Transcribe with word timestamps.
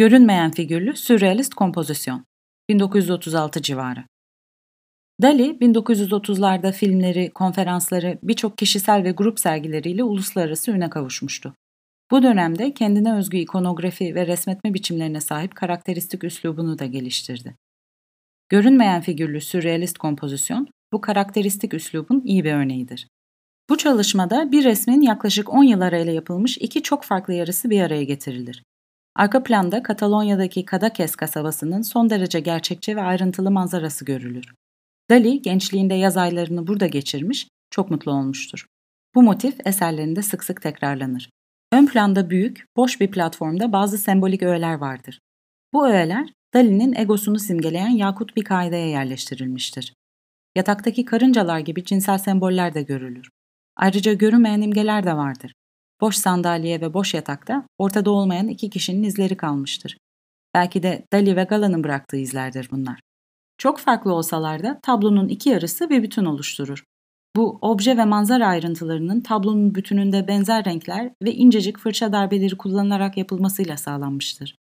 Görünmeyen 0.00 0.50
figürlü 0.50 0.96
sürrealist 0.96 1.54
kompozisyon 1.54 2.24
1936 2.68 3.62
civarı. 3.62 4.04
Dali 5.22 5.42
1930'larda 5.42 6.72
filmleri, 6.72 7.30
konferansları, 7.30 8.18
birçok 8.22 8.58
kişisel 8.58 9.04
ve 9.04 9.10
grup 9.10 9.40
sergileriyle 9.40 10.04
uluslararası 10.04 10.70
üne 10.70 10.90
kavuşmuştu. 10.90 11.54
Bu 12.10 12.22
dönemde 12.22 12.74
kendine 12.74 13.14
özgü 13.14 13.38
ikonografi 13.38 14.14
ve 14.14 14.26
resmetme 14.26 14.74
biçimlerine 14.74 15.20
sahip 15.20 15.54
karakteristik 15.54 16.24
üslubunu 16.24 16.78
da 16.78 16.86
geliştirdi. 16.86 17.56
Görünmeyen 18.48 19.00
figürlü 19.00 19.40
sürrealist 19.40 19.98
kompozisyon 19.98 20.68
bu 20.92 21.00
karakteristik 21.00 21.74
üslubun 21.74 22.22
iyi 22.24 22.44
bir 22.44 22.52
örneğidir. 22.52 23.08
Bu 23.70 23.78
çalışmada 23.78 24.52
bir 24.52 24.64
resmin 24.64 25.00
yaklaşık 25.00 25.54
10 25.54 25.64
yıl 25.64 25.80
arayla 25.80 26.12
yapılmış 26.12 26.58
iki 26.58 26.82
çok 26.82 27.04
farklı 27.04 27.34
yarısı 27.34 27.70
bir 27.70 27.80
araya 27.80 28.04
getirilir. 28.04 28.62
Arka 29.16 29.42
planda 29.42 29.82
Katalonya'daki 29.82 30.64
Kadakes 30.64 31.16
kasabasının 31.16 31.82
son 31.82 32.10
derece 32.10 32.40
gerçekçi 32.40 32.96
ve 32.96 33.02
ayrıntılı 33.02 33.50
manzarası 33.50 34.04
görülür. 34.04 34.54
Dali 35.10 35.42
gençliğinde 35.42 35.94
yaz 35.94 36.16
aylarını 36.16 36.66
burada 36.66 36.86
geçirmiş, 36.86 37.48
çok 37.70 37.90
mutlu 37.90 38.12
olmuştur. 38.12 38.66
Bu 39.14 39.22
motif 39.22 39.66
eserlerinde 39.66 40.22
sık 40.22 40.44
sık 40.44 40.62
tekrarlanır. 40.62 41.30
Ön 41.72 41.86
planda 41.86 42.30
büyük, 42.30 42.64
boş 42.76 43.00
bir 43.00 43.10
platformda 43.10 43.72
bazı 43.72 43.98
sembolik 43.98 44.42
öğeler 44.42 44.74
vardır. 44.74 45.20
Bu 45.72 45.88
öğeler 45.88 46.32
Dali'nin 46.54 46.94
egosunu 46.94 47.38
simgeleyen 47.38 47.88
yakut 47.88 48.36
bir 48.36 48.44
kaideye 48.44 48.88
yerleştirilmiştir. 48.88 49.94
Yataktaki 50.56 51.04
karıncalar 51.04 51.58
gibi 51.58 51.84
cinsel 51.84 52.18
semboller 52.18 52.74
de 52.74 52.82
görülür. 52.82 53.30
Ayrıca 53.76 54.12
görünmeyen 54.12 54.60
imgeler 54.60 55.04
de 55.04 55.16
vardır. 55.16 55.52
Boş 56.00 56.16
sandalye 56.16 56.80
ve 56.80 56.94
boş 56.94 57.14
yatakta 57.14 57.64
ortada 57.78 58.10
olmayan 58.10 58.48
iki 58.48 58.70
kişinin 58.70 59.02
izleri 59.02 59.36
kalmıştır. 59.36 59.98
Belki 60.54 60.82
de 60.82 61.06
Dali 61.12 61.36
ve 61.36 61.44
Gala'nın 61.44 61.84
bıraktığı 61.84 62.16
izlerdir 62.16 62.68
bunlar. 62.72 63.00
Çok 63.58 63.78
farklı 63.78 64.14
olsalar 64.14 64.62
da 64.62 64.80
tablonun 64.82 65.28
iki 65.28 65.48
yarısı 65.50 65.90
bir 65.90 66.02
bütün 66.02 66.24
oluşturur. 66.24 66.84
Bu 67.36 67.58
obje 67.62 67.96
ve 67.96 68.04
manzara 68.04 68.46
ayrıntılarının 68.46 69.20
tablonun 69.20 69.74
bütününde 69.74 70.28
benzer 70.28 70.64
renkler 70.64 71.12
ve 71.22 71.34
incecik 71.34 71.78
fırça 71.78 72.12
darbeleri 72.12 72.56
kullanılarak 72.56 73.16
yapılmasıyla 73.16 73.76
sağlanmıştır. 73.76 74.56